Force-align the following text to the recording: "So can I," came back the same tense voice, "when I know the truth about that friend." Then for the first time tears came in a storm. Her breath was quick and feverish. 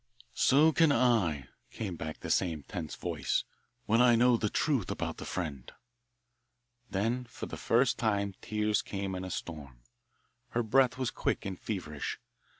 "So 0.33 0.71
can 0.71 0.91
I," 0.91 1.47
came 1.69 1.95
back 1.95 2.21
the 2.21 2.31
same 2.31 2.63
tense 2.63 2.95
voice, 2.95 3.43
"when 3.85 4.01
I 4.01 4.15
know 4.15 4.35
the 4.35 4.49
truth 4.49 4.89
about 4.89 5.17
that 5.17 5.25
friend." 5.25 5.71
Then 6.89 7.25
for 7.25 7.45
the 7.45 7.55
first 7.55 7.99
time 7.99 8.33
tears 8.41 8.81
came 8.81 9.13
in 9.13 9.23
a 9.23 9.29
storm. 9.29 9.83
Her 10.57 10.63
breath 10.63 10.97
was 10.97 11.11
quick 11.11 11.45
and 11.45 11.59
feverish. 11.59 12.17